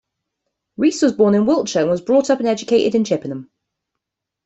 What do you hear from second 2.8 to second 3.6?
in Chippenham.